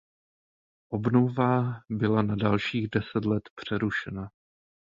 Obnova 0.93 1.75
byla 1.89 2.21
na 2.21 2.35
dalších 2.35 2.89
deset 2.89 3.25
let 3.25 3.43
přerušena. 3.55 4.29